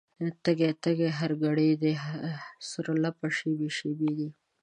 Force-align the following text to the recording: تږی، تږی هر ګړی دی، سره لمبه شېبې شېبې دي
تږی، 0.43 0.71
تږی 0.83 1.09
هر 1.19 1.31
ګړی 1.43 1.69
دی، 1.81 1.93
سره 2.69 2.91
لمبه 3.03 3.27
شېبې 3.37 3.69
شېبې 3.77 4.11
دي 4.17 4.29